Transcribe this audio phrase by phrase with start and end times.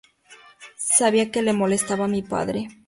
[0.95, 2.69] Sabía que le molestaba a mi padre.